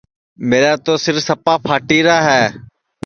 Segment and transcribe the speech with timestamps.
[0.49, 2.43] میرا تو سِر سپا پھاٹیرا ہے